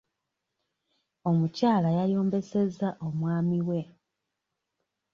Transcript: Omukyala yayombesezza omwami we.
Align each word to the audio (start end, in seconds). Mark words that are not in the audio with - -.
Omukyala 1.29 1.89
yayombesezza 1.97 2.87
omwami 3.07 3.59
we. 3.67 3.79